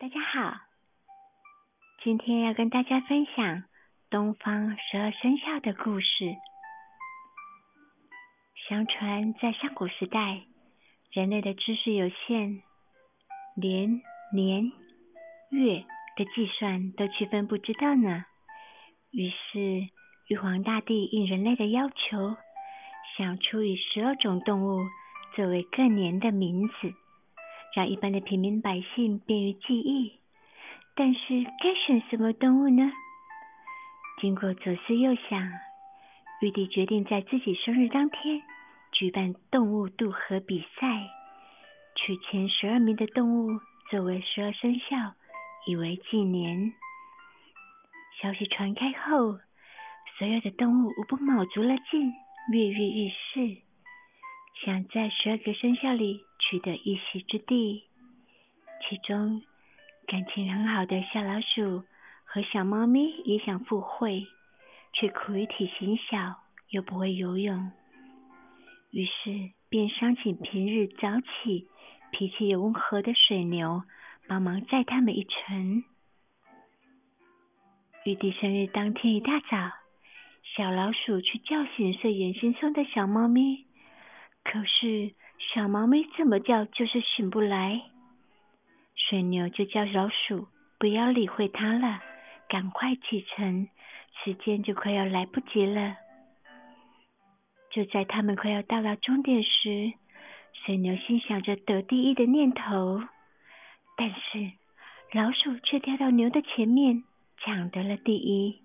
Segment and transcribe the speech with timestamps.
[0.00, 0.56] 大家好，
[2.04, 3.64] 今天要跟大家分享
[4.08, 6.36] 东方十二生肖的故事。
[8.68, 10.42] 相传在上古时代，
[11.10, 12.62] 人类的知识有限，
[13.56, 14.00] 连
[14.32, 14.70] 年
[15.50, 15.84] 月
[16.16, 18.24] 的计算都区分不知道呢。
[19.10, 19.88] 于是
[20.28, 22.36] 玉皇大帝应人类的要求，
[23.16, 24.78] 想出以十二种动物
[25.34, 26.94] 作为各年的名字。
[27.78, 30.18] 让一般的平民百姓便于记忆，
[30.96, 32.90] 但是该选什么动物呢？
[34.20, 35.48] 经过左思右想，
[36.40, 38.42] 玉帝决定在自己生日当天
[38.90, 41.06] 举办动物渡河比赛，
[41.94, 43.60] 取前十二名的动物
[43.92, 45.14] 作为十二生肖，
[45.68, 46.72] 以为纪年。
[48.20, 49.38] 消息传开后，
[50.18, 52.12] 所有的动物无不卯足了劲，
[52.52, 53.62] 跃跃欲试，
[54.64, 56.24] 想在十二个生肖里。
[56.48, 57.84] 取得一席之地，
[58.88, 59.42] 其中
[60.06, 61.84] 感情很好的小老鼠
[62.24, 64.26] 和小猫咪也想赴会，
[64.94, 66.36] 却苦于体型小
[66.70, 67.70] 又不会游泳，
[68.92, 71.68] 于是便商请平日早起、
[72.12, 73.82] 脾气也温和的水牛
[74.26, 75.84] 帮忙载他们一程。
[78.06, 79.70] 玉帝生日当天一大早，
[80.56, 83.66] 小老鼠去叫醒睡眼惺忪的小猫咪，
[84.42, 85.12] 可是。
[85.38, 87.80] 小猫咪怎么叫就是醒不来，
[88.94, 90.46] 水牛就叫老鼠
[90.78, 92.00] 不要理会它了，
[92.48, 93.68] 赶快启程，
[94.22, 95.96] 时间就快要来不及了。
[97.70, 99.92] 就在他们快要到达终点时，
[100.52, 103.02] 水牛心想着得第一的念头，
[103.96, 104.52] 但是
[105.12, 107.04] 老鼠却跳到牛的前面，
[107.38, 108.60] 抢得了第一，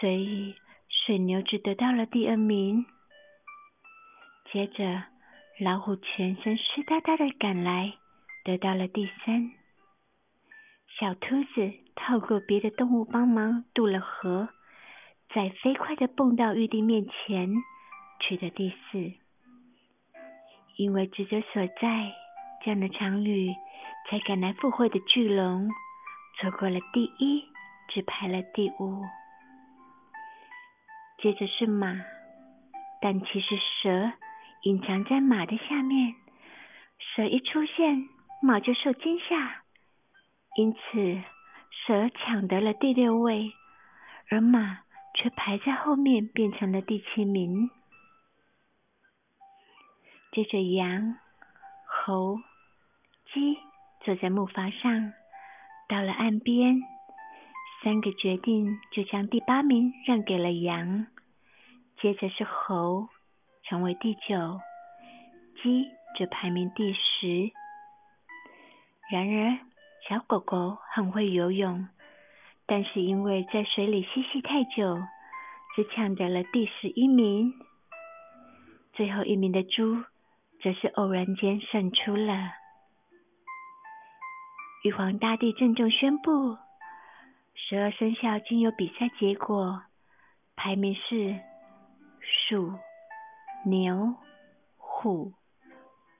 [0.00, 0.54] 所以
[0.88, 2.86] 水牛只得到了第二名。
[4.50, 5.13] 接着。
[5.60, 7.92] 老虎全身湿哒哒的赶来，
[8.44, 9.52] 得到了第三。
[10.98, 14.48] 小兔子透过别的动物帮忙渡了河，
[15.32, 17.54] 再飞快的蹦到玉帝面前，
[18.18, 19.12] 取得第四。
[20.76, 22.12] 因为职责所在，
[22.64, 23.54] 这样的常旅
[24.10, 25.70] 才赶来赴会的巨龙，
[26.40, 27.44] 错过了第一，
[27.90, 29.04] 只排了第五。
[31.22, 31.94] 接着是马，
[33.00, 34.12] 但其实蛇。
[34.64, 36.14] 隐藏在马的下面，
[36.98, 38.08] 蛇一出现，
[38.40, 39.62] 马就受惊吓，
[40.56, 41.22] 因此
[41.70, 43.52] 蛇抢得了第六位，
[44.30, 44.80] 而马
[45.14, 47.68] 却排在后面，变成了第七名。
[50.32, 51.16] 接着，羊、
[51.86, 52.38] 猴、
[53.34, 53.58] 鸡
[54.02, 55.12] 坐在木筏上，
[55.90, 56.80] 到了岸边，
[57.82, 61.06] 三个决定就将第八名让给了羊，
[62.00, 63.10] 接着是猴。
[63.68, 64.60] 成为第九，
[65.62, 67.50] 鸡则排名第十。
[69.10, 69.58] 然而，
[70.08, 71.88] 小狗狗很会游泳，
[72.66, 75.02] 但是因为在水里嬉戏太久，
[75.74, 77.54] 只抢得了第十一名。
[78.92, 80.04] 最后一名的猪，
[80.62, 82.52] 则是偶然间胜出了。
[84.84, 86.58] 玉皇大帝郑重宣布，
[87.54, 89.82] 十二生肖经由比赛结果，
[90.54, 91.40] 排名是
[92.20, 92.78] 鼠。
[93.66, 94.14] 牛、
[94.76, 95.32] 虎、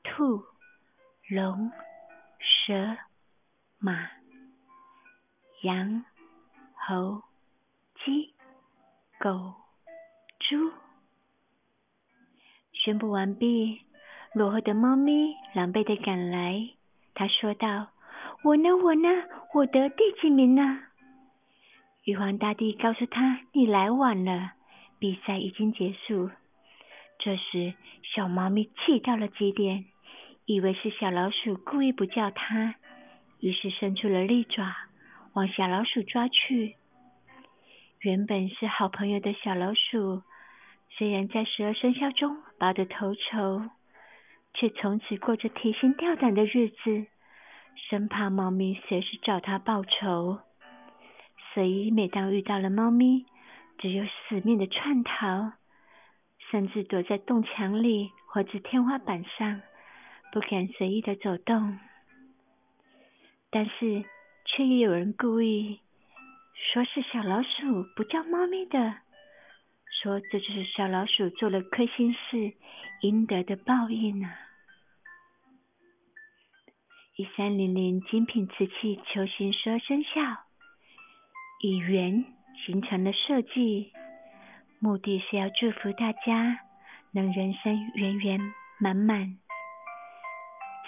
[0.03, 0.43] 兔、
[1.29, 1.71] 龙、
[2.39, 2.97] 蛇、
[3.79, 4.09] 马、
[5.63, 6.03] 羊、
[6.73, 7.23] 猴、
[8.03, 8.33] 鸡、
[9.19, 9.53] 狗、
[10.41, 10.73] 猪。
[12.73, 13.83] 宣布完毕，
[14.33, 16.71] 落后的猫咪狼狈的赶来。
[17.15, 17.89] 他说道
[18.43, 18.71] ：“我呢？
[18.83, 19.09] 我呢？
[19.53, 20.81] 我得第几名呢？”
[22.05, 24.53] 玉皇大帝告诉他：“你来晚了，
[24.99, 26.31] 比赛已经结束。”
[27.25, 29.87] 这时，小猫咪气到了极点，
[30.45, 32.75] 以为是小老鼠故意不叫它，
[33.41, 34.77] 于是伸出了利爪
[35.33, 36.77] 往小老鼠抓去。
[38.01, 40.21] 原本是好朋友的小老鼠，
[40.91, 43.63] 虽然在十二生肖中拔得头筹，
[44.53, 47.07] 却从此过着提心吊胆的日子，
[47.89, 50.41] 生怕猫咪随时找它报仇。
[51.55, 53.25] 所以每当遇到了猫咪，
[53.79, 55.55] 只有死命的窜逃。
[56.55, 59.61] 甚至躲在洞墙里或者天花板上，
[60.31, 61.81] 不敢随意的走动。
[63.51, 64.05] 但是，
[64.45, 65.81] 却也有人故意
[66.55, 68.79] 说是小老鼠不叫猫咪的，
[70.01, 72.53] 说这就是小老鼠做了亏心事
[73.01, 74.39] 应得的报应啊！
[77.17, 80.21] 一三零零精品瓷器球形十二生肖，
[81.63, 82.25] 以圆
[82.65, 83.93] 形成的设计。
[84.85, 86.61] 目的是要祝福大家
[87.11, 88.39] 能人生圆圆
[88.79, 89.39] 满满。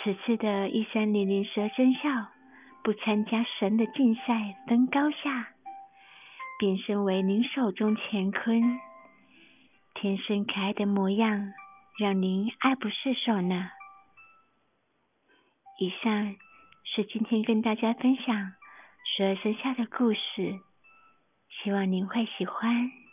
[0.05, 2.11] 此次的一三零零十二生肖
[2.85, 5.49] 不参加神的竞赛分高下，
[6.59, 8.79] 变身为您手中乾坤，
[9.95, 11.55] 天生可爱的模样，
[11.99, 13.71] 让您爱不释手呢。
[15.81, 16.37] 以上
[16.85, 18.53] 是今天跟大家分享
[19.17, 20.61] 十二生肖的故事，
[21.49, 23.06] 希望您会喜欢。